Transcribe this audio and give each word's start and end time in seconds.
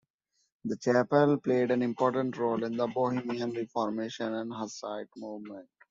The 0.65 0.77
chapel 0.77 1.37
played 1.37 1.69
an 1.69 1.83
important 1.83 2.35
role 2.35 2.63
in 2.63 2.75
the 2.75 2.87
Bohemian 2.87 3.51
Reformation 3.51 4.33
and 4.33 4.51
Hussite 4.51 5.09
movement. 5.15 5.69